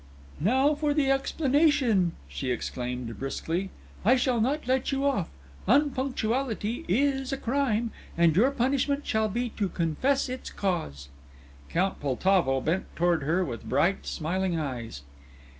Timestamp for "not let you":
4.41-5.05